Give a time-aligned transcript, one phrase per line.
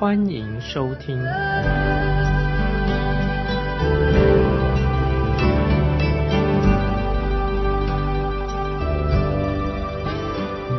[0.00, 1.16] 欢迎收听。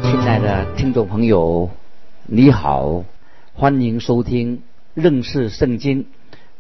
[0.02, 1.70] 亲爱的听众朋友，
[2.28, 3.04] 你好，
[3.54, 4.64] 欢迎收听
[4.94, 6.06] 认识圣经。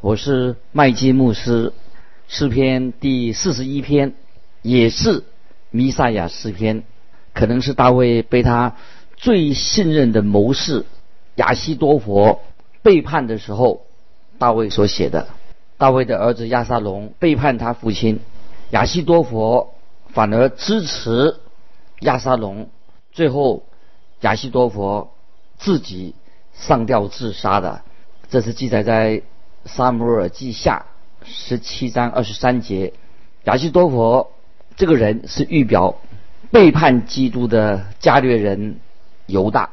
[0.01, 1.71] 我是麦基牧师，
[2.27, 4.15] 诗篇第四十一篇
[4.61, 5.23] 也是
[5.71, 6.83] 弥赛亚诗篇，
[7.33, 8.75] 可能是大卫被他
[9.15, 10.85] 最信任的谋士
[11.35, 12.41] 亚西多佛
[12.81, 13.85] 背叛的时候，
[14.37, 15.27] 大卫所写的。
[15.77, 18.19] 大卫的儿子亚撒龙背叛他父亲，
[18.71, 19.73] 亚西多佛
[20.09, 21.37] 反而支持
[22.01, 22.69] 亚撒龙。
[23.11, 23.63] 最后，
[24.21, 25.13] 亚西多佛
[25.57, 26.15] 自己
[26.53, 27.81] 上吊自杀的，
[28.29, 29.17] 这是记载在
[29.65, 30.85] 《撒母耳记下》
[31.25, 32.93] 十七章二十三节。
[33.45, 34.31] 亚西多佛
[34.75, 35.95] 这个人是预表
[36.51, 38.79] 背叛基督的加略人
[39.25, 39.69] 犹大，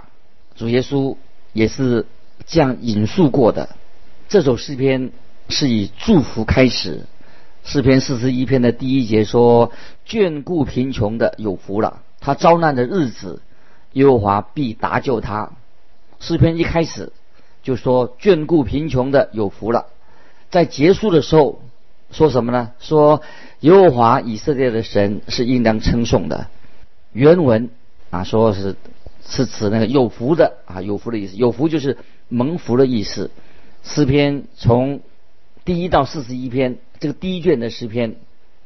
[0.54, 1.16] 主耶稣
[1.52, 2.06] 也是
[2.44, 3.70] 这样引述过的。
[4.28, 5.12] 这首诗篇
[5.48, 7.06] 是以祝福开始，
[7.64, 9.72] 诗篇四十一篇的第一节说
[10.06, 13.40] ：“眷顾贫穷的有福了。”他遭难的日子，
[13.92, 15.52] 耶和华必搭救他。
[16.18, 17.12] 诗篇一开始
[17.62, 19.86] 就说眷顾贫穷的有福了，
[20.50, 21.60] 在结束的时候
[22.10, 22.72] 说什么呢？
[22.80, 23.22] 说
[23.60, 26.48] 耶和华以色列的神是应当称颂的。
[27.12, 27.70] 原文
[28.10, 28.76] 啊说是
[29.28, 33.30] 是指那个有福的啊有福的意思，有福就是蒙福的意思。
[33.82, 35.00] 诗篇从
[35.64, 38.16] 第一到四十一篇这个第一卷的诗篇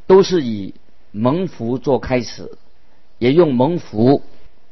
[0.07, 0.75] 都是以
[1.13, 2.51] 蒙福做开始。
[3.19, 4.23] 也用蒙福、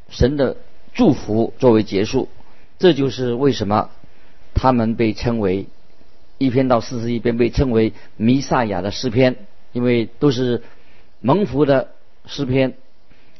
[0.08, 0.56] 神的
[0.94, 2.30] 祝福作为结束，
[2.78, 3.90] 这就是为什么
[4.54, 5.66] 他们被称为
[6.38, 9.36] 一篇到四十一篇被称为弥赛亚的诗篇，
[9.74, 10.62] 因为都是
[11.20, 11.88] 蒙福的
[12.24, 12.72] 诗篇。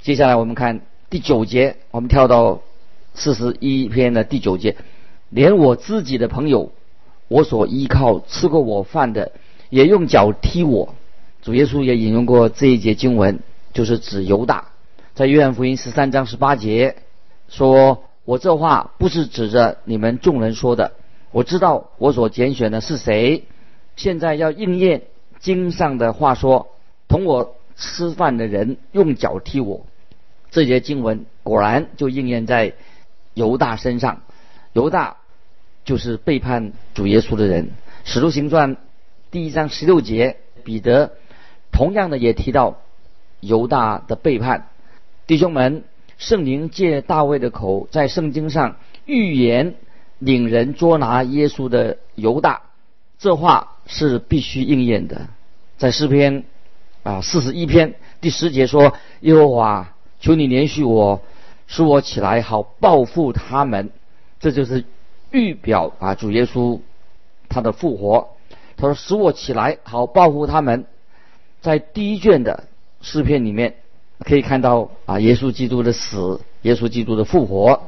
[0.02, 2.60] 接下来我们看第九节，我们跳到
[3.14, 4.76] 四十一篇的第九节，
[5.30, 6.70] 连我自己的朋友，
[7.28, 9.32] 我所依靠吃过我饭的，
[9.70, 10.94] 也用脚踢我。
[11.40, 13.40] 主耶稣也引用过这一节经文，
[13.72, 14.68] 就是指犹大。
[15.14, 16.96] 在约翰福音十三章十八节
[17.48, 20.92] 说：“我这话不是指着你们众人说的，
[21.32, 23.44] 我知道我所拣选的是谁。
[23.96, 25.04] 现在要应验
[25.40, 26.68] 经上的话说，
[27.08, 29.86] 同我吃饭的人用脚踢我。”
[30.50, 32.74] 这节经文果然就应验在
[33.34, 34.22] 犹大身上。
[34.72, 35.16] 犹大
[35.84, 37.70] 就是背叛主耶稣的人。
[38.04, 38.76] 使徒行传
[39.30, 41.12] 第一章十六节，彼得
[41.72, 42.78] 同样的也提到
[43.40, 44.68] 犹大的背叛。
[45.26, 45.84] 弟兄们，
[46.16, 49.74] 圣灵借大卫的口在圣经上预言
[50.18, 52.62] 领人捉拿耶稣的犹大，
[53.18, 55.28] 这话是必须应验的。
[55.76, 56.44] 在诗篇
[57.02, 61.22] 啊四十一篇第十节说：“耶和华，求你连续我，
[61.66, 63.90] 使我起来好报复他们。”
[64.40, 64.84] 这就是
[65.30, 66.80] 预表啊主耶稣
[67.48, 68.28] 他的复活。
[68.76, 70.86] 他说：“使我起来好报复他们。”
[71.60, 72.64] 在第一卷的
[73.00, 73.74] 诗篇里面。
[74.20, 77.82] 可以看到啊，耶稣基督的死，耶稣基督的复活。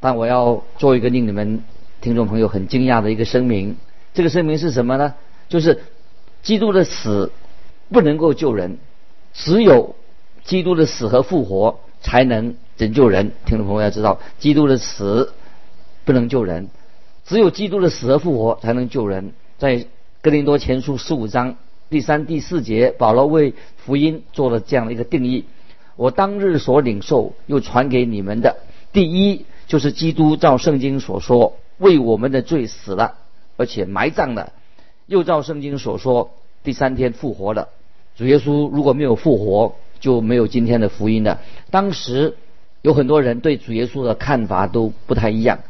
[0.00, 1.64] 但我要做一个令你们
[2.02, 3.78] 听众朋友很惊讶的一个声明。
[4.12, 5.14] 这个声明是什么呢？
[5.48, 5.82] 就是
[6.42, 7.32] 基督的死
[7.88, 8.76] 不能够救人，
[9.32, 9.96] 只有
[10.44, 13.32] 基督的死和复活才能拯救人。
[13.46, 15.32] 听众朋友要知道，基督的死
[16.04, 16.68] 不能救人，
[17.24, 19.32] 只有基督的死和复活才能救人。
[19.58, 19.86] 在
[20.20, 21.56] 哥林多前书十五章
[21.90, 25.44] 第三、第四节，保罗为福音做了这样的一个定义。
[25.96, 28.56] 我当日所领受又传给你们的，
[28.92, 33.14] 第一就是基督照圣经所说为我们的罪死了，
[33.56, 34.52] 而且埋葬了，
[35.06, 36.30] 又照圣经所说
[36.64, 37.68] 第三天复活了。
[38.16, 41.38] 主耶稣如果没有复活，就没有今天的福音的。
[41.70, 42.36] 当时
[42.82, 45.60] 有很多人对主耶稣的看法都不太一样。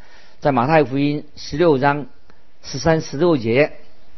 [0.40, 2.06] 在马太福音十六章
[2.62, 3.73] 十三、十六节，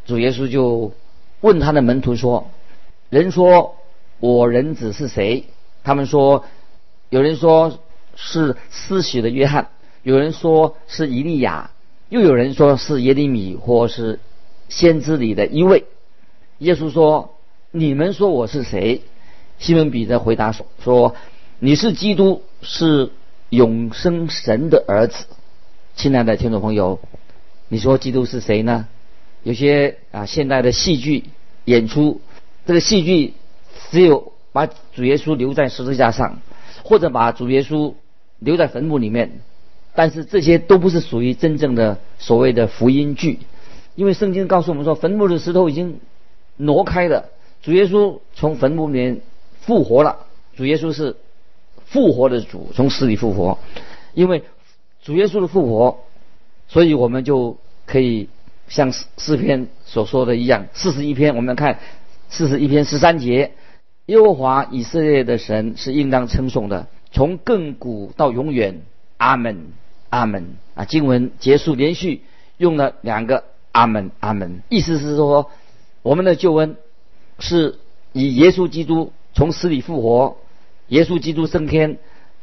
[0.07, 0.93] 主耶稣就
[1.41, 2.49] 问他的门徒说
[3.11, 3.75] ：“人说
[4.21, 5.45] 我人子是谁？”
[5.83, 6.45] 他们说，
[7.11, 7.81] 有人说
[8.15, 9.69] 是施洗的约翰，
[10.05, 11.73] 有人说是以利亚，
[12.09, 14.21] 又有人说是耶利米或是
[14.69, 15.85] 先知里的一位。
[16.59, 17.35] 耶稣说
[17.73, 19.03] ：“你们说我是谁？”
[19.65, 21.15] 西门彼得回答说：“说
[21.59, 23.11] 你是基督，是
[23.49, 25.25] 永生神的儿子。”
[25.97, 27.01] 亲爱的听众朋友，
[27.69, 28.87] 你说基督是谁呢？
[29.43, 31.25] 有些啊现代的戏剧
[31.65, 32.21] 演出，
[32.67, 33.33] 这个戏剧
[33.91, 36.43] 只有把主耶稣留在十字架上，
[36.83, 37.95] 或者把主耶稣
[38.41, 39.41] 留在坟墓里面，
[39.95, 43.39] 但是这些都不是属于真正的所谓的福音剧，
[43.95, 46.01] 因为圣经告诉我们说，坟墓的石头已经
[46.59, 47.31] 挪开了，
[47.63, 49.21] 主耶稣从坟墓里面
[49.67, 50.19] 复活了，
[50.57, 51.17] 主耶稣是
[51.85, 53.59] 复活的主，从死里复活，
[54.15, 54.45] 因为
[55.03, 55.99] 主耶稣的复活，
[56.69, 57.57] 所以我们就
[57.87, 58.29] 可以。
[58.67, 61.81] 像诗诗篇所说的一样，四十一篇，我们看
[62.31, 63.53] 四十一篇十三节，
[64.07, 68.81] 耶和华以色列的神是应当称颂的，从亘古到永远，
[69.19, 69.67] 阿门，
[70.09, 70.87] 阿门啊！
[70.87, 72.23] 经文结束，连续
[72.57, 75.51] 用了两个阿门，阿门，意思是说，
[76.01, 76.77] 我们的救恩
[77.39, 77.79] 是
[78.13, 80.37] 以耶稣基督从死里复活，
[80.89, 81.99] 耶稣基督升天，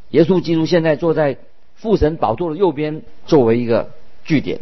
[0.10, 1.38] 耶稣基督现在坐在
[1.76, 3.92] 父神宝座的右边，作为一个
[4.24, 4.60] 据点，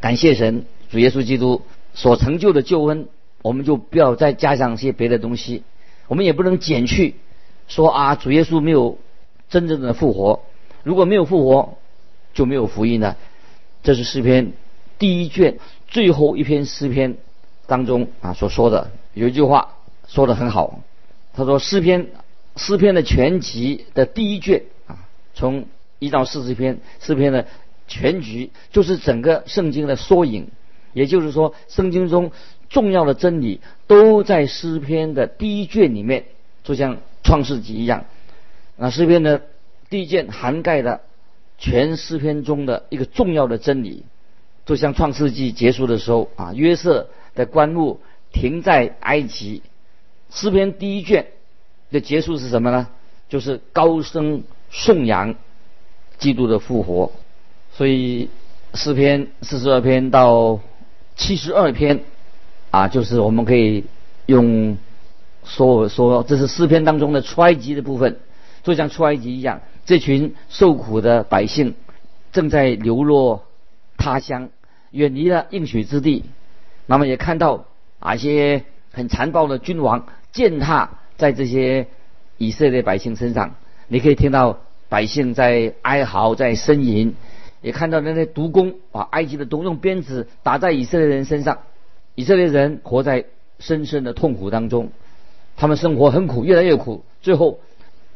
[0.00, 0.64] 感谢神。
[0.90, 1.62] 主耶稣基督
[1.94, 3.08] 所成就的救恩，
[3.40, 5.62] 我们就不要再加上些别的东西，
[6.06, 7.14] 我们也不能减去，
[7.66, 8.98] 说啊，主耶稣没有
[9.48, 10.40] 真正的复活，
[10.82, 11.78] 如果没有复活，
[12.34, 13.16] 就没有福音了。
[13.82, 14.52] 这是诗篇
[14.98, 15.58] 第一卷
[15.88, 17.16] 最后一篇诗篇
[17.66, 19.74] 当中啊所说的有一句话
[20.06, 20.80] 说的很好，
[21.34, 22.08] 他说诗篇
[22.56, 25.66] 诗篇的全集的第一卷啊，从
[25.98, 27.46] 一到四十篇诗篇的
[27.88, 30.48] 全局，就是整个圣经的缩影。
[30.92, 32.32] 也就是说，圣经中
[32.68, 36.26] 重要的真理都在诗篇的第一卷里面，
[36.64, 38.04] 就像创世纪一样。
[38.76, 39.40] 那诗篇的
[39.88, 41.00] 第一卷涵盖了
[41.56, 44.04] 全诗篇中的一个重要的真理，
[44.66, 48.00] 就像创世纪结束的时候啊，约瑟的棺木
[48.32, 49.62] 停在埃及。
[50.32, 51.26] 诗篇第一卷
[51.90, 52.88] 的结束是什么呢？
[53.28, 55.34] 就是高声颂扬
[56.18, 57.12] 基督的复活。
[57.72, 58.30] 所以
[58.74, 60.60] 诗篇四十二篇到。
[61.14, 62.00] 七十二篇，
[62.70, 63.84] 啊，就是我们可以
[64.24, 64.78] 用
[65.44, 68.18] 说说，这是诗篇当中的出埃及的部分，
[68.62, 71.74] 就像出埃及一样，这群受苦的百姓
[72.32, 73.44] 正在流落
[73.98, 74.48] 他乡，
[74.90, 76.24] 远离了应许之地。
[76.86, 77.66] 那么也看到
[77.98, 81.86] 啊一些很残暴的君王践踏在这些
[82.38, 83.54] 以色列百姓身上，
[83.88, 87.14] 你可以听到百姓在哀嚎，在呻吟。
[87.60, 91.58] 也看到那些毒弓把，埃及的毒用鞭子打在以色列人身上，
[92.16, 93.26] 以色列人活在
[93.60, 94.90] 深深的痛苦当中，
[95.56, 97.04] 他们生活很苦，越来越苦。
[97.20, 97.60] 最后，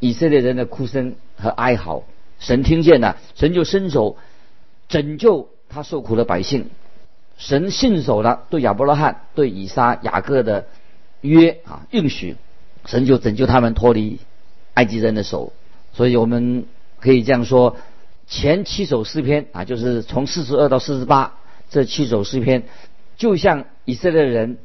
[0.01, 2.03] 以色列人的哭声和哀嚎，
[2.39, 4.17] 神听见了，神就伸手
[4.89, 6.69] 拯救他受苦的百姓。
[7.37, 10.67] 神信守了对亚伯拉罕、对以撒、雅各的
[11.21, 12.35] 约啊应许，
[12.85, 14.19] 神就拯救他们脱离
[14.73, 15.53] 埃及人的手。
[15.93, 16.65] 所以我们
[16.99, 17.77] 可以这样说。
[18.29, 21.37] 前七首诗篇啊，就是从四十二到四十八
[21.69, 22.63] 这七首诗篇，
[23.15, 24.57] 就像以色列人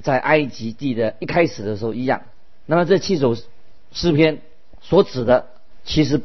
[0.00, 2.22] 在埃及地的一开始的时候一样。
[2.66, 3.36] 那么这七首
[3.90, 4.38] 诗篇
[4.80, 5.48] 所指的，
[5.84, 6.20] 其实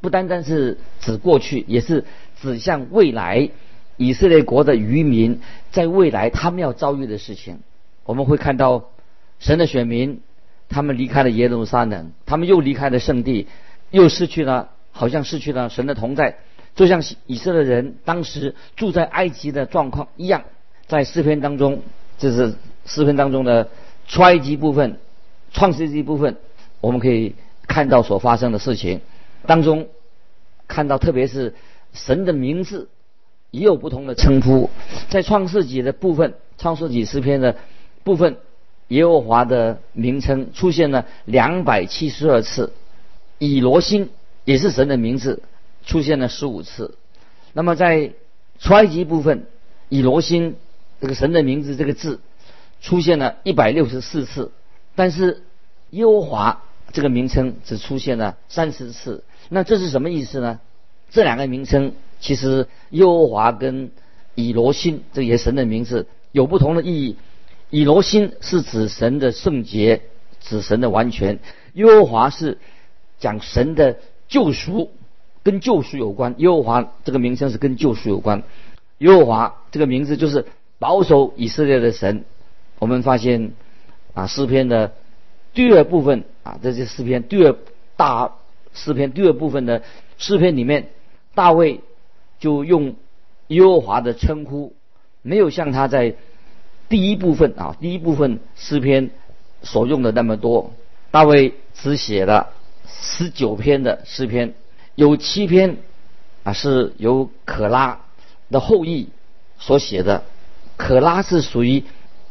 [0.00, 2.06] 不单单是指过去，也是
[2.40, 3.50] 指向未来
[3.98, 5.42] 以色列国的渔民
[5.72, 7.58] 在未来他们要遭遇的事情。
[8.04, 8.88] 我们会看到
[9.40, 10.20] 神的选民，
[10.68, 13.48] 他们离开了耶路撒冷，他们又离开了圣地，
[13.90, 14.70] 又失去了。
[14.92, 16.38] 好像失去了神的同在，
[16.74, 20.42] 就像以色列人当时住在埃及的状况一样。
[20.88, 21.82] 在诗篇当中，
[22.18, 23.68] 这是诗篇当中的
[24.08, 24.98] 出埃及部分、
[25.52, 26.36] 创世纪部分，
[26.80, 27.36] 我们可以
[27.68, 29.00] 看到所发生的事情
[29.46, 29.86] 当中，
[30.66, 31.54] 看到特别是
[31.92, 32.88] 神的名字
[33.52, 34.70] 也有不同的称呼。
[35.08, 37.56] 在创世纪的部分，创世纪诗篇的
[38.02, 38.38] 部分，
[38.90, 42.72] 耶和华的名称出现了两百七十二次，
[43.38, 44.10] 以罗星。
[44.46, 45.42] 也是神的名字
[45.84, 46.96] 出现了十五次，
[47.52, 48.12] 那么在
[48.58, 49.46] 出埃及部分，
[49.90, 50.56] 以罗星
[51.00, 52.20] 这个神的名字这个字
[52.80, 54.50] 出现了一百六十四次，
[54.96, 55.42] 但是
[55.90, 59.22] 耶和华这个名称只出现了三十次。
[59.50, 60.58] 那这是什么意思呢？
[61.10, 63.92] 这两个名称其实耶和华跟
[64.34, 67.16] 以罗星这些神的名字有不同的意义。
[67.70, 70.02] 以罗心是指神的圣洁，
[70.40, 71.38] 指神的完全；
[71.72, 72.58] 耶和华是
[73.18, 73.96] 讲神的。
[74.30, 74.92] 救赎
[75.42, 78.44] 跟救赎有关，耶和华这个名称是跟救赎有关。
[78.98, 80.46] 耶和华这个名字就是
[80.78, 82.24] 保守以色列的神。
[82.78, 83.50] 我们发现
[84.14, 84.92] 啊，诗篇的
[85.52, 87.56] 第二部分啊，这些诗篇第二
[87.96, 88.34] 大
[88.72, 89.82] 诗篇第二部分的
[90.16, 90.90] 诗篇里面，
[91.34, 91.80] 大卫
[92.38, 92.94] 就用
[93.48, 94.76] 耶和华的称呼，
[95.22, 96.14] 没有像他在
[96.90, 99.10] 第一部分啊第一部分诗篇
[99.62, 100.72] 所用的那么多。
[101.10, 102.50] 大卫只写了。
[103.02, 104.54] 十九篇的诗篇，
[104.96, 105.76] 有七篇
[106.42, 108.00] 啊是由可拉
[108.50, 109.08] 的后裔
[109.58, 110.24] 所写的。
[110.76, 111.84] 可拉是属于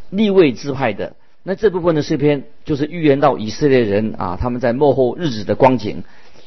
[0.09, 1.15] 立位支派的。
[1.43, 6.03] 那这部分的诗篇就是预言到以色列人啊，他们在幕后日子的光景。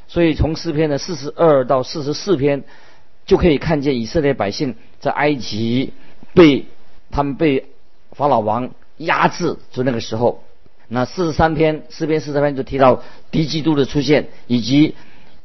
[0.07, 2.65] 所以从诗篇的四十二到四十四篇，
[3.25, 5.95] 就可以看见以色列百姓在埃及
[6.35, 6.67] 被
[7.11, 7.67] 他们被
[8.15, 10.43] 法老王压制，就那个时候。
[10.89, 14.95] 那四十三篇诗篇四十三篇就提到敌基督的出现，以及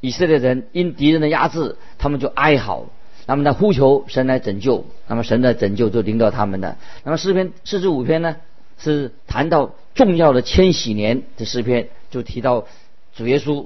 [0.02, 2.88] 以色列人因敌人的压制，他们就哀嚎，
[3.26, 6.78] 那么呢呼求神来拯救，那么神的拯救就领导他们的。
[7.04, 8.36] 那么诗篇四十五篇呢？
[8.80, 12.68] 是谈到重要的千禧年的诗篇，就提到
[13.16, 13.66] 主耶稣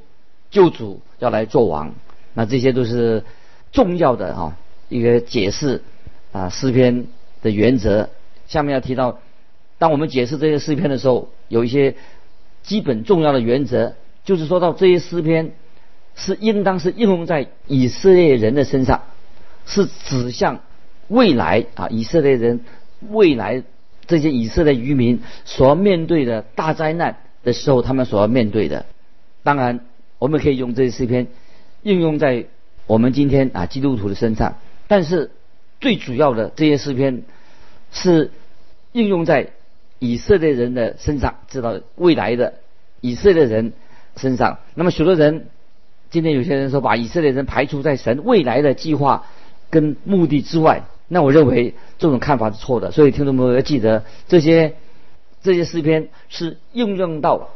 [0.51, 1.95] 救主要来做王，
[2.33, 3.25] 那这些都是
[3.73, 5.81] 重要的啊一个解释
[6.31, 7.07] 啊诗篇
[7.41, 8.07] 的原则。
[8.51, 9.19] 下面要提到，
[9.77, 11.95] 当我们解释这些诗篇的时候，有一些
[12.63, 15.53] 基本重要的原则，就是说到这些诗篇
[16.15, 19.03] 是应当是应用在以色列人的身上，
[19.65, 20.59] 是指向
[21.07, 22.59] 未来啊以色列人
[23.09, 23.63] 未来。
[24.07, 28.85] 这些以色列渔民所要面对的大灾难的时候，他们所要面对的，
[29.41, 29.85] 当然
[30.19, 31.27] 我们可以用这些诗篇
[31.81, 32.47] 应用在
[32.87, 34.57] 我们今天啊基督徒的身上，
[34.89, 35.31] 但是
[35.79, 37.23] 最主要的这些诗篇
[37.93, 38.31] 是
[38.93, 39.49] 应用在
[39.99, 42.55] 以色列人的身上，知道未来的
[43.01, 43.73] 以色列人
[44.17, 44.59] 身上。
[44.73, 45.47] 那么许多人
[46.09, 49.25] 今天有些人说把以色列人排除在神未来的计划
[49.69, 50.83] 跟目的之外。
[51.07, 54.75] 那我认为这种看法是错的，所以听众朋友要记得，这些
[55.43, 57.49] 这些诗篇是应用到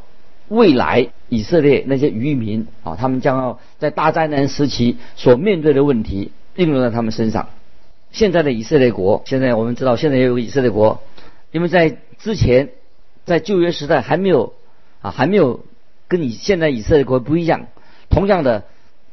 [0.48, 7.48] 未来以色列那些渔民啊，他们将要在大灾难时期所面对的问题应用在他们身上。
[8.12, 11.02] 现在的以色列国，现在我们知道，现在也有以色列国，
[11.56, 12.72] 因为在之前
[13.24, 14.52] 在旧约时代还没有
[15.00, 15.64] 啊，还没有
[16.06, 17.68] 跟你现在以色列国不一样。
[18.10, 18.64] 同样的，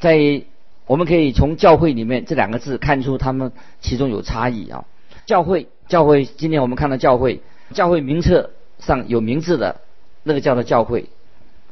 [0.01, 0.43] 在
[0.85, 4.83] 我们可以从教会里面这两个字看出他们其中有差异啊。
[5.25, 7.39] 教会，教会，今天我们看到教会，
[7.71, 9.79] 教会名册上有名字的
[10.23, 11.05] 那个叫做教会。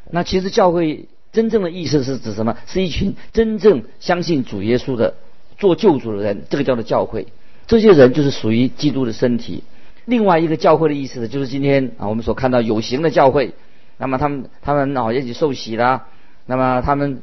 [0.10, 2.56] 那其实教会真正的意思是指什么？
[2.66, 5.16] 是一群真正相信主耶稣的
[5.58, 7.28] 做救主的人，这个叫做教会。
[7.68, 9.66] 这些人就是属于基督的身体。
[10.06, 13.54] 另外一个教会的意思呢，就是今天啊我们所看到有形的教会。
[13.98, 16.08] 那么他们他们啊一起受洗啦，
[16.46, 17.22] 那么他们。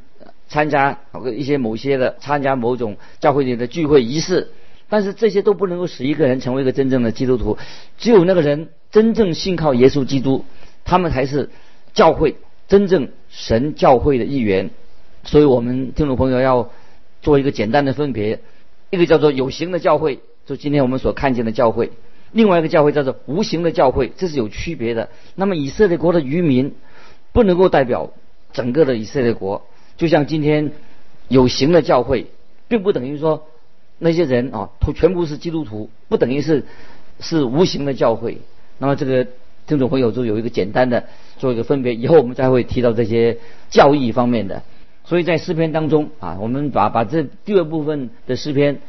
[0.50, 1.00] 参加
[1.36, 4.48] 一些某些的参加某种教会里的聚会仪式，
[4.88, 7.58] 但是这些都不能够使一个人成为一个真正的基督徒。
[7.98, 10.46] 只有那个人真正信靠耶稣基督，
[10.86, 11.50] 他们才是
[11.92, 14.70] 教会真正神教会的一员。
[15.22, 16.70] 所以我们听众朋友要
[17.20, 18.40] 做一个简单的分别：
[18.88, 21.88] 一个叫做有形的教会，就今天我们所看见的教会；
[22.32, 25.08] 另外一个教会叫做无形的教会，这是有区别的。
[25.34, 26.74] 那么以色列国的渔民
[27.32, 28.10] 不能够代表
[28.52, 29.66] 整个的以色列国。
[29.96, 30.72] 就像今天
[31.28, 32.26] 有形的教会，
[32.68, 33.46] 并不等于说
[33.98, 36.64] 那些人啊，都全部是基督徒，不等于是
[37.18, 38.38] 是无形的教会。
[38.78, 39.26] 那么这个
[39.66, 41.04] 听众朋友就有一个简单的
[41.38, 43.38] 做一个分别，以后我们再会提到这些
[43.70, 44.62] 教义方面的。
[45.04, 48.80] 所以在诗篇当中啊，我们把把这第二部分的诗篇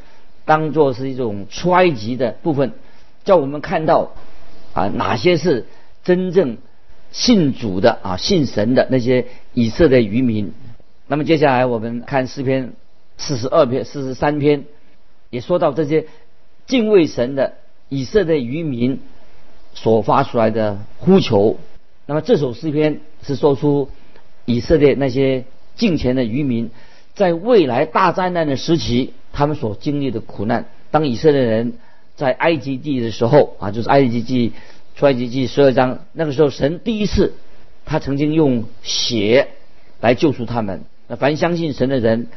[0.46, 2.74] 当做是一种初埃及的部分，
[3.24, 4.12] 叫我们看到
[4.74, 5.66] 啊哪些是
[6.04, 6.58] 真正
[7.12, 10.54] 信主的啊信神的那些以色列渔民。
[11.08, 12.74] 那么接下来我们看诗篇
[13.18, 14.66] 四十二篇、四十三篇，
[15.30, 16.06] 也说到这些
[16.68, 17.56] 敬畏神的
[17.90, 19.00] 以色列渔民
[19.74, 21.58] 所发出来的呼求。
[22.06, 23.90] 那么这首诗篇是说出
[24.46, 25.46] 以色列那些
[25.76, 26.70] 敬虔的渔民
[27.16, 30.66] 在未来大灾难的时期，他们所经历的苦难。
[30.92, 31.74] 当以色列人
[32.20, 34.52] 在埃及地的时候啊，就是埃及记
[34.98, 37.34] 出埃及记十二章，那个时候神第一次
[37.86, 39.48] 他曾经用血
[40.02, 40.82] 来救赎他们。
[41.08, 42.28] 那凡相信神的人，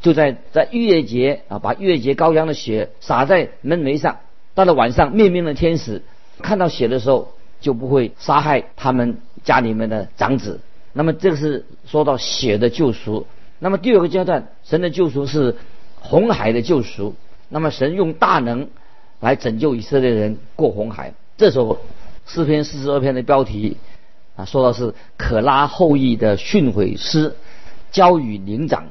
[0.00, 4.20] 就在在逾越节啊，把逾越节羔羊的血洒在门楣上。
[4.54, 6.00] 到了晚上，灭命的天使
[6.40, 10.60] 看到血的时候，就不会杀害他们家里面的长子。
[10.94, 13.26] 那么这个是说到血的救赎。
[13.58, 15.56] 那么第二个阶段，神的救赎是
[16.00, 17.14] 红海的救赎。
[17.50, 18.68] 那么神用大能
[19.20, 21.14] 来拯救以色列人过红海。
[21.36, 21.80] 这首
[22.26, 23.76] 诗篇四十二篇的标题
[24.36, 27.34] 啊，说到是可拉后裔的训诲诗。
[27.92, 28.88] 教与灵长，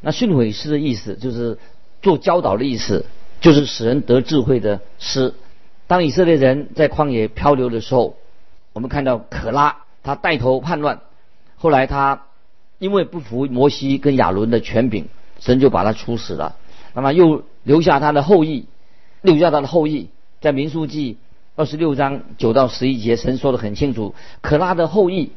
[0.00, 1.58] 那训诲诗的意思就是
[2.02, 3.04] 做教导的意思，
[3.40, 5.34] 就是使人得智慧的诗。
[5.86, 8.16] 当以色列人在旷野漂流的时候，
[8.72, 11.02] 我们看到可拉他带头叛乱，
[11.56, 12.22] 后来他
[12.78, 15.06] 因为不服摩西跟亚伦的权柄，
[15.38, 16.56] 神就把他处死了。
[16.94, 18.66] 那么又留下他的后裔，
[19.22, 20.08] 六加大的后裔，
[20.40, 21.18] 在民数记
[21.56, 25.32] 二十六章九到十一节，神说的很清楚，可拉的后裔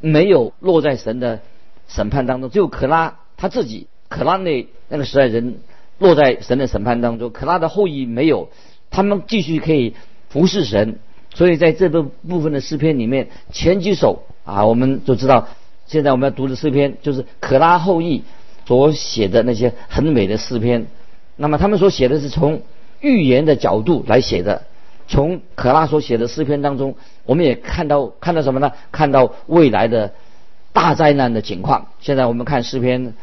[0.00, 1.40] 没有落在神的。
[1.90, 5.60] 审判当中，只有可拉他自己，可拉那那个时代人
[5.98, 8.50] 落在神的审判当中，可拉的后裔没有，
[8.90, 9.94] 他们继续可以
[10.28, 10.98] 服侍神。
[11.32, 15.48] 所以在这个部分的诗篇里面，前几首啊，我们就知道，
[15.86, 18.22] 现在我们要读的诗篇就是可拉后裔
[18.66, 20.88] 所写的那些很美的诗篇。
[21.36, 22.60] 那么他们所写的是从
[23.00, 24.64] 预言的角度来写的，
[25.06, 28.72] 从可拉所写的诗篇当中，我们也看到看到什么呢？
[28.92, 30.12] 看到未来的
[30.72, 31.88] 大灾难的情况。
[32.00, 33.14] 现在我们看诗篇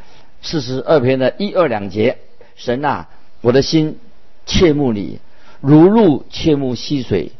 [0.41, 2.17] 四十二篇的一二两节：
[2.55, 3.07] 神啊，
[3.41, 3.97] 我的心
[4.45, 5.19] 切慕你，
[5.61, 7.31] 如露切慕溪水。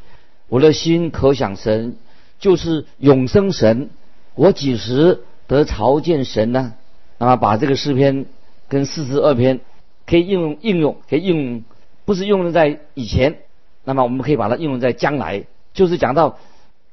[0.47, 1.95] 我的心可想神，
[2.39, 3.89] 就是永生神。
[4.35, 6.73] 我几时得朝见神呢？
[7.17, 8.25] 那么把这个诗篇
[8.67, 9.59] 跟四十二篇
[10.05, 11.63] 可以应用应用，可以应用，
[12.05, 13.39] 不是用在以前，
[13.83, 15.43] 那么我们可以把它用在将来，
[15.73, 16.37] 就是讲到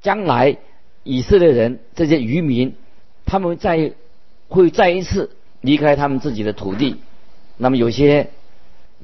[0.01, 0.57] 将来
[1.05, 2.75] 以色列人这些渔民，
[3.25, 3.93] 他们再
[4.49, 6.97] 会再一次离开他们自己的土地。
[7.57, 8.31] 那么有些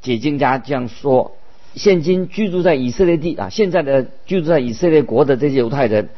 [0.00, 1.36] 解经家这样说。
[1.74, 6.08] 现今居住在以色列地啊，现在的居住在以色列国的这些犹太人，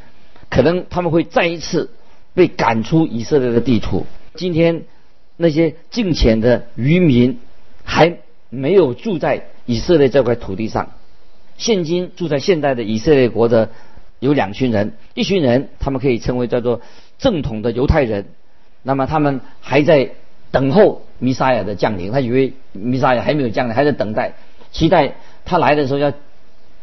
[0.48, 1.90] 可能他们会再一次
[2.32, 4.06] 被赶出以色列的地图。
[4.36, 4.84] 今天
[5.36, 7.40] 那些近前的渔民
[7.84, 8.20] 还
[8.50, 10.90] 没有住在以色列这块土地上。
[11.56, 13.70] 现今住在现代的以色列国的
[14.18, 16.80] 有两群人，一群人他们可以称为叫做
[17.18, 18.26] 正统的犹太人，
[18.82, 20.10] 那么他们还在
[20.50, 24.34] 等候弥撒亚的降临，他以为弥撒亚还没有降临，还在等待，
[24.72, 25.14] 期待。
[25.44, 26.12] 他来的时候要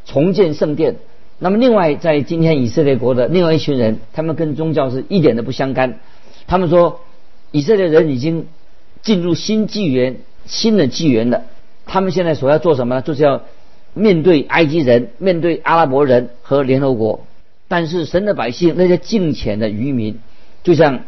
[0.05, 0.95] 重建圣殿，
[1.39, 5.99] 那么另外在今天以色列国的另外一群人，他们跟宗教是一点都不相干。
[6.47, 7.01] 他们说
[7.51, 8.47] 以色列人已经
[9.01, 11.43] 进入新纪元、新的纪元了。
[11.87, 13.01] 他们现在所要做什么呢？
[13.01, 13.43] 就是要
[13.93, 17.25] 面对埃及人、面对阿拉伯人和联合国。
[17.67, 20.19] 但是神的百姓那些敬虔的渔民，
[20.63, 21.01] 就像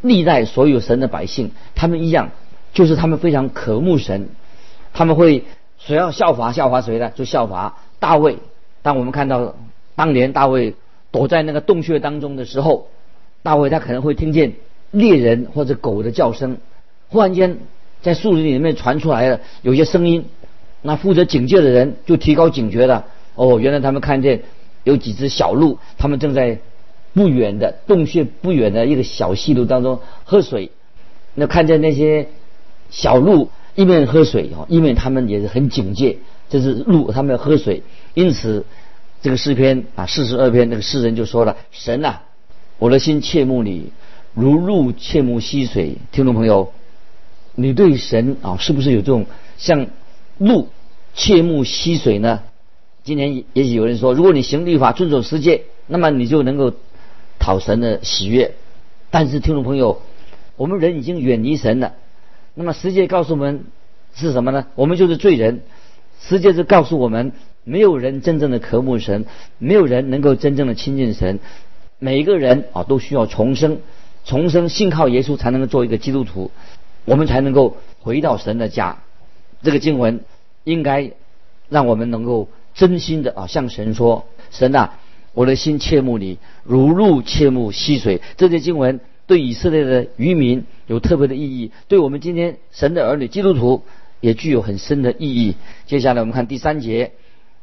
[0.00, 2.30] 历代所有神的百姓，他们一样，
[2.72, 4.28] 就是他们非常渴慕神，
[4.92, 5.44] 他们会。
[5.84, 7.10] 谁要效法效法谁呢？
[7.16, 8.38] 就效法大卫。
[8.82, 9.56] 当我们看到
[9.96, 10.76] 当年大卫
[11.10, 12.86] 躲在那个洞穴当中的时候，
[13.42, 14.52] 大卫他可能会听见
[14.92, 16.58] 猎人或者狗的叫声。
[17.08, 17.58] 忽然间，
[18.02, 20.26] 在树林里面传出来了有些声音，
[20.82, 23.06] 那负责警戒的人就提高警觉了。
[23.34, 24.42] 哦，原来他们看见
[24.84, 26.58] 有几只小鹿，他们正在
[27.14, 30.70] 不远的洞穴不远的一个小溪流当中喝水。
[31.34, 32.28] 那看见那些
[32.90, 33.48] 小鹿。
[33.74, 36.18] 一面喝水哦，一面他们也是很警戒，
[36.50, 37.82] 这是鹿，他们要喝水。
[38.12, 38.66] 因此，
[39.22, 42.20] 这个诗篇啊，四十二篇那个诗人就说了：“神啊，
[42.78, 43.90] 我的心切慕你，
[44.34, 46.70] 如鹿切慕溪水。”听众朋友，
[47.54, 49.26] 你对神啊，是不是有这种
[49.58, 49.86] 像
[50.38, 50.68] 鹿
[51.14, 52.42] 切慕溪水呢？
[53.04, 56.72] 今天也许有人说，如果你行律法、遵守十诫，那么你就能够
[57.38, 58.54] 讨神的喜悦。
[59.10, 60.00] 但是，听众朋友，
[60.56, 61.94] 我们人已经远离神了。
[62.54, 63.64] 那么世界告诉我们
[64.14, 64.66] 是什么呢？
[64.74, 65.62] 我们就是罪人。
[66.20, 67.32] 世界是告诉我们，
[67.64, 69.26] 没有人真正的渴慕神，
[69.58, 71.40] 没有人能够真正的亲近神。
[71.98, 73.78] 每一个人啊，都需要重生，
[74.24, 76.50] 重生信靠耶稣才能够做一个基督徒，
[77.04, 78.98] 我们才能够回到神的家。
[79.62, 80.20] 这个经文
[80.64, 81.12] 应该
[81.68, 84.98] 让我们能够真心的啊向神说：神啊，
[85.34, 88.20] 我的心切慕你，如入切慕溪水。
[88.36, 89.00] 这些经文。
[89.24, 93.84] 对以色列的渔民有特别的意义，对我们今天神的儿女基督徒
[94.20, 95.54] 也具有很深的意义。
[95.86, 97.12] 接下来我们看第三节：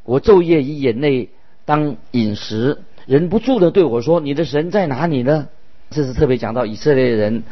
[0.04, 1.30] 我昼夜以眼泪
[1.66, 5.50] 当饮食，忍不住的对我说：“你的神在哪里呢？”
[5.92, 7.44] 这是特别讲到以色列人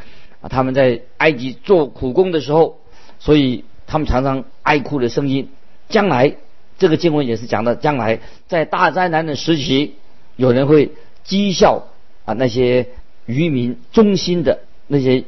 [0.41, 2.80] 啊，他们在埃及做苦工的时候，
[3.19, 5.50] 所以他们常常哀哭的声音。
[5.89, 6.36] 将来
[6.78, 9.95] 这个经文也是讲的，将来在大灾难的时期，
[10.36, 10.91] 有人会
[11.26, 11.88] 讥笑
[12.26, 12.88] 啊那些。
[13.28, 15.26] 渔民忠心的那些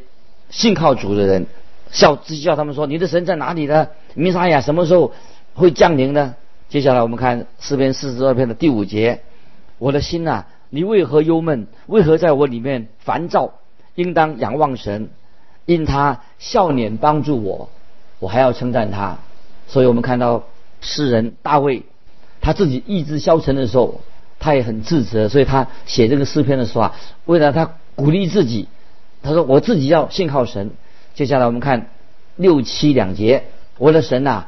[0.50, 1.48] 信靠主的人，
[1.92, 3.90] 笑讥笑他们说：“你的神在哪里呢？
[4.14, 5.12] 弥撒亚什么时候
[5.54, 6.34] 会降临呢？”
[6.70, 9.20] 接下来我们看诗篇四十二篇的第五节
[9.80, 11.68] ：“我的心呐，你为何忧闷？
[11.88, 13.56] 为何在我里面烦躁？
[14.00, 15.10] 应当仰望神，
[15.66, 17.70] 因他笑脸帮助我，
[18.20, 19.18] 我还要称赞他。”
[19.68, 20.44] 所以我们看到
[20.82, 21.84] 诗人大卫
[22.42, 24.02] 他自己意志消沉的时候，
[24.40, 27.72] 他也很自责，所以他写这个诗篇的时候啊，为了他。
[28.00, 28.70] 鼓励自己，
[29.22, 30.72] 他说：“我自己要信靠神。”
[31.16, 31.88] 接下来我们看
[32.38, 33.44] 六七两节
[33.78, 34.46] ：“我的神呐，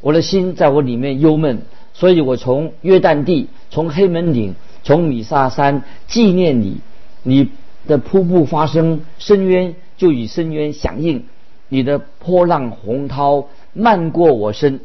[0.00, 6.80] 我的心在我里面忧闷，所以我从约旦地，从黑门岭，从米沙山纪念你。
[7.24, 7.50] 你
[7.86, 11.20] 的瀑布发生深渊，就与深渊响应；
[11.68, 14.80] 你的波浪洪涛漫过我身。”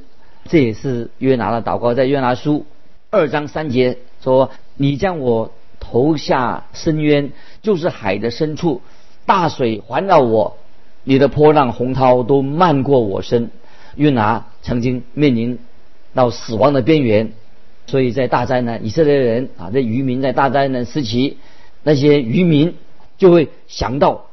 [0.49, 2.65] 这也是约拿的祷告，在约拿书
[3.11, 7.31] 二章三节说：“你将我。”投下深渊，
[7.61, 8.81] 就是海的深处，
[9.25, 10.57] 大水环绕我，
[11.05, 13.49] 你的波浪洪涛都漫过我身。
[13.95, 15.57] 约拿曾经面临
[16.13, 17.31] 到死亡的边缘，
[17.87, 21.37] 所以在大灾难，以色列人啊，这渔民在大灾难时期，
[21.81, 22.75] 那些渔民
[23.19, 24.25] 就会想到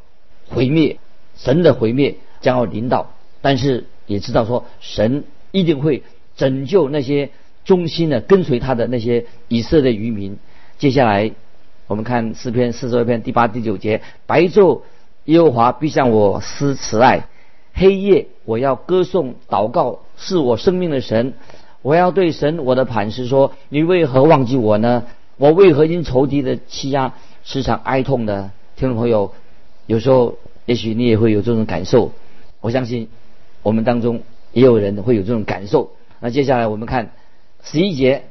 [0.49, 0.99] 毁灭，
[1.37, 3.11] 神的毁灭将要临到，
[3.42, 6.03] 但是也知道说神一定会
[6.37, 7.29] 拯救那些
[7.64, 10.38] 忠心的跟随他的那些以色列渔民。
[10.79, 11.33] 接下来
[11.88, 14.83] 我们看诗篇四十二篇第八、第九节：白昼
[15.25, 17.27] 耶和华必向我施慈爱，
[17.75, 21.35] 黑夜我要歌颂祷告，是我生命的神。
[21.83, 25.05] 我要对神我的磐石说：你为何忘记我呢？
[25.37, 28.53] 我为何因仇敌的欺压时常哀痛呢？
[28.77, 29.33] 听众朋友，
[29.87, 30.37] 有时候
[30.67, 32.12] 也许你也会有这种感受。
[32.61, 33.09] 我相信
[33.62, 34.21] 我们当中
[34.53, 35.93] 也有人会有这种感受。
[36.21, 37.12] 那接下来我们看
[37.62, 38.25] 十一节：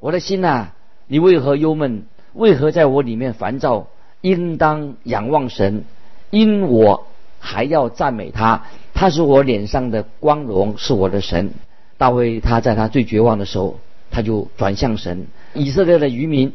[0.00, 0.70] 我的心呐，
[1.06, 2.02] 你为何忧闷？
[2.34, 3.86] 为何在我里面烦躁？
[4.22, 5.84] 应当仰望神，
[6.30, 7.06] 因我
[7.38, 8.64] 还要赞美他。
[8.92, 11.52] 他是我脸上的光荣，是我的神。
[11.96, 13.78] 大卫他在他最绝望的时候，
[14.10, 15.28] 他就转向神。
[15.54, 16.54] 以色列的渔民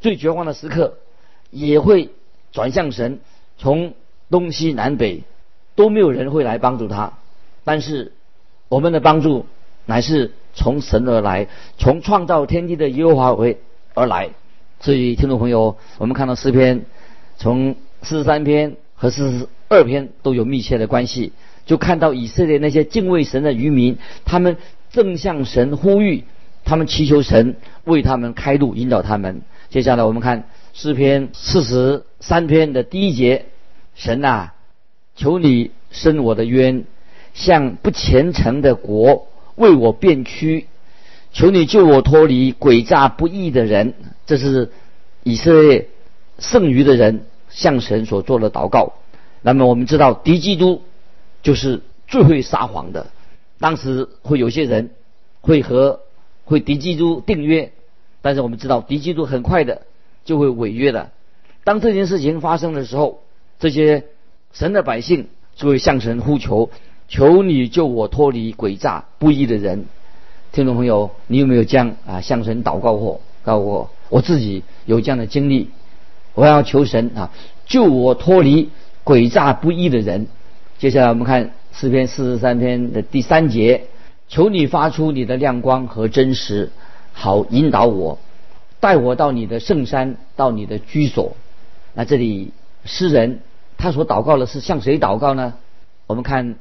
[0.00, 0.94] 最绝望的时刻，
[1.50, 2.10] 也会
[2.54, 3.18] 转向神。
[3.58, 3.92] 从
[4.30, 5.22] 东西南北
[5.76, 7.12] 都没有人会来帮助他，
[7.62, 8.12] 但是
[8.68, 9.46] 我们的帮助
[9.86, 11.46] 乃是从神而来，
[11.78, 13.58] 从创造天地的耶和华为
[13.94, 14.30] 而来。
[14.80, 16.84] 所以，听众朋友，我们看到诗篇，
[17.36, 21.32] 从四十三篇和四十二篇都有密切的关系。
[21.66, 24.56] 就看到以色列那些敬畏神的渔民，他们
[24.90, 26.24] 正向神呼吁，
[26.64, 29.42] 他们祈求神为他们开路，引导他们。
[29.70, 33.46] 接下来我们看诗篇四十三篇的第一节：
[33.94, 34.52] 神啊，
[35.16, 36.84] 求你伸我的冤，
[37.32, 40.66] 向不虔诚的国为我变屈，
[41.32, 43.94] 求你救我脱离诡诈不义的人。
[44.26, 44.70] 这是
[45.22, 45.88] 以色列
[46.38, 48.92] 剩余的人向神所做的祷告。
[49.40, 50.82] 那么我们知道敌基督。
[51.44, 53.08] 就是最会撒谎的。
[53.58, 54.92] 当时会有些人
[55.42, 56.00] 会和
[56.46, 57.70] 会敌基督订约，
[58.22, 59.82] 但是我们知道敌基督很快的
[60.24, 61.10] 就会违约的。
[61.64, 63.20] 当这件事情发生的时候，
[63.58, 64.04] 这些
[64.52, 66.70] 神的百姓就会向神呼求
[67.08, 69.86] ：“求你救我脱离诡诈不义的人。”
[70.52, 73.20] 听众朋友，你有没有这样啊向神祷告过？
[73.42, 75.70] 告过我，我自己有这样的经历。
[76.34, 77.30] 我要求神啊
[77.66, 78.70] 救我脱离
[79.04, 80.26] 诡诈不义的人。
[80.78, 83.86] 接下来我们看诗篇四十三篇的第三节，
[84.28, 86.70] 求你发出你的亮光和真实，
[87.12, 88.18] 好引导我，
[88.84, 91.38] 带我到你的圣山，到你的居所。
[91.94, 92.52] 那这里
[92.84, 93.40] 诗人
[93.78, 95.54] 他所祷告的是向谁祷告呢？
[96.06, 96.56] 我们看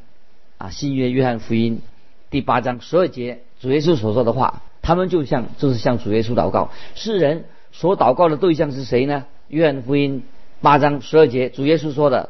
[0.58, 1.82] 啊新约约翰福音
[2.30, 6.72] 第八章十二节，主耶稣所说的话，他们就像就是向主耶稣祷告。
[6.96, 9.26] 诗人所祷告的对象是谁呢？
[9.50, 10.24] 约翰福音
[10.62, 12.30] 八章十二节，主耶稣说的：“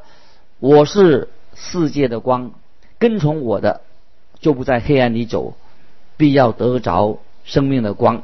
[0.58, 2.54] 我是。”世界的光，
[2.98, 3.82] 跟从我的，
[4.40, 5.54] 就不在黑暗里走，
[6.18, 8.24] 必要得着生命的光。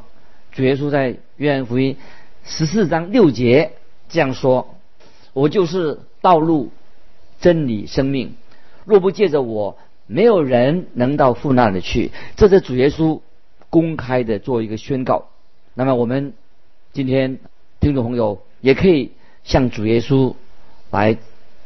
[0.51, 1.95] 主耶稣在约翰福音
[2.43, 3.71] 十四章六节
[4.09, 4.75] 这样说
[5.31, 6.69] ：“我就是道路、
[7.39, 8.33] 真理、生命。
[8.83, 13.21] 若不借着我，没有人能到父那里去。”这是主耶稣
[13.69, 15.29] 公开的做一个宣告。
[15.73, 16.33] 那么我们
[16.91, 17.39] 今天
[17.79, 19.13] 听众朋友也可以
[19.45, 20.35] 向主耶稣
[20.91, 21.17] 来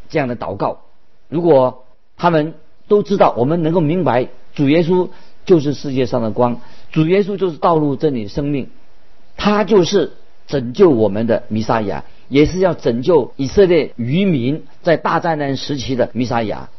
[0.08, 0.82] 这样的祷告。
[1.30, 2.54] 如果他们
[2.88, 5.10] 都知道，我们能够明白主耶稣
[5.46, 8.70] 就是世界上的光，主耶稣就是道路、真理、生命，
[9.38, 10.14] 他就是
[10.48, 16.70] 拯救我们的弥撒亚，也是要拯救以色列渔民在大灾难时期的弥撒亚。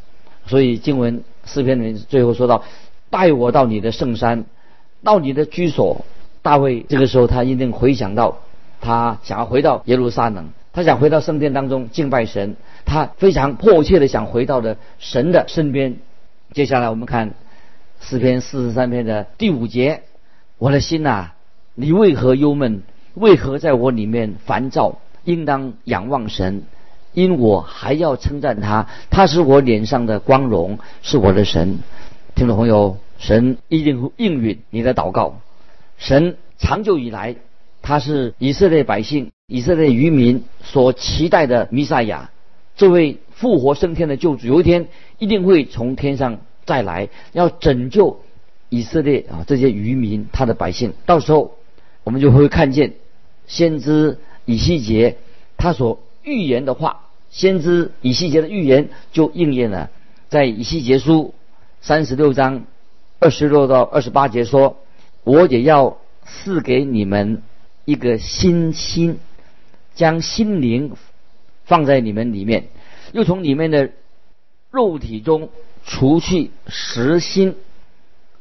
[0.46, 2.64] 所以经文诗篇里面最后说到
[3.10, 4.44] ：“带我到你的圣山，
[5.02, 6.04] 到你的居所。”
[6.42, 8.40] 大卫这个时候他一定回想到，
[8.80, 10.50] 他想要回到耶路撒冷。
[10.74, 15.96] 他想回到圣殿当中敬拜神，他非常迫切的想回到的神的身边。
[16.52, 17.34] 接下来我们看
[18.00, 20.02] 诗篇四十三篇的第五节：
[20.58, 21.30] 我的心呐，
[21.74, 22.82] 你为何忧闷？
[23.14, 24.98] 为何在我里面烦躁？
[25.24, 26.64] 应当仰望神，
[27.12, 28.88] 因我还要称赞他。
[29.10, 31.78] 他是我脸上的光荣，是我的神。
[32.34, 35.40] 听众朋友，神一定会应允你的祷告。
[35.96, 37.37] 神长久以来，
[37.82, 39.30] 他是以色列百姓。
[39.46, 42.30] 以色列渔民所期待的弥赛亚，
[42.76, 48.20] 这位复活升天的救主，有一天一定会从天上再来，要拯救
[48.70, 50.94] 以色列啊这些渔民他的百姓。
[51.04, 51.56] 到时候
[52.04, 52.92] 我们就会看见
[53.46, 55.16] 先知以西结
[55.56, 59.90] 他所预言的话，先知以西结的预言就应验了。
[60.28, 61.34] 在以西结书
[61.80, 62.64] 三十六章
[63.18, 64.78] 二十六到二十八节说
[65.24, 67.42] ：“我也要赐给你们
[67.84, 69.18] 一个新心。”
[69.94, 70.96] 将心灵
[71.66, 72.64] 放在你们里面，
[73.12, 73.92] 又从里面的
[74.72, 75.50] 肉体中
[75.84, 77.54] 除去实心，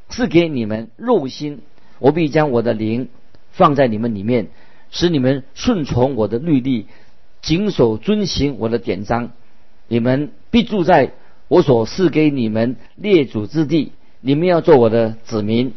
[0.09, 1.61] 赐给你们肉心。
[1.99, 3.09] 我必将我的灵
[3.53, 4.49] 放在你们里面，
[4.91, 6.87] 使你们顺从我的律例，
[7.41, 9.31] 谨守遵行我的典章。
[9.87, 11.13] 你们必住在
[11.47, 13.91] 我所赐给你们列祖之地。
[14.21, 15.73] 你们要做我的子民，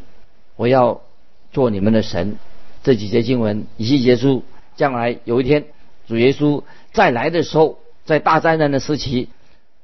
[0.57, 1.03] 我要
[1.53, 2.37] 做你们的神。
[2.83, 4.45] 这几节经文以及结束，
[4.77, 5.65] 将来有一天
[6.07, 6.63] 主耶稣
[6.93, 9.29] 再来的时候，在大灾难的时期，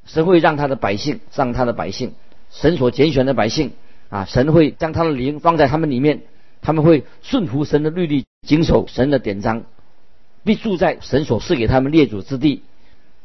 [0.07, 2.13] 神会让他的百姓，让他的百姓，
[2.53, 3.73] 神所拣选的百姓
[4.09, 6.23] 啊，神会将他的灵放在他们里面，
[6.63, 9.65] 他们会顺服神的律例，谨守神的典章，
[10.45, 12.63] 必住在神所赐给他们列祖之地。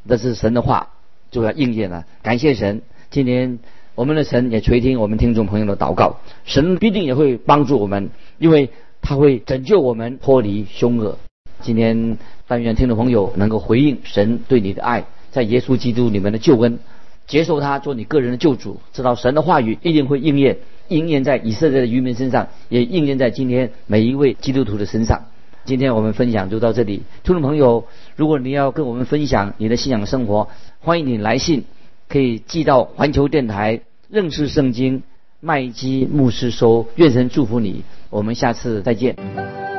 [0.09, 0.89] 这是神的话
[1.31, 2.05] 就要应验了。
[2.21, 3.59] 感谢神，今天
[3.95, 8.69] 我们的神也垂听我们听众朋友的祷告，神必定也会帮助我们，因为。
[8.99, 11.17] 他会拯救我们脱离凶恶。
[11.61, 16.79] 今天但愿听众朋友能够回应神对你的爱，在耶稣基督里面的救恩，
[17.25, 20.57] 接受他做你个人的救主，知道神的话语一定会应验，
[20.89, 25.25] 应验在以色列的渔民身上，也应验在今天每一位基督徒的身上。
[25.65, 31.65] 今天我们分享就到这里，听众朋友，如果你要跟我们分享你的信仰生活，欢迎你来信，
[32.07, 35.03] 可以寄到环球电台认识圣经
[35.41, 36.87] 麦基牧师收。
[36.95, 37.83] 愿神祝福你。
[38.09, 39.76] 我们下次再见。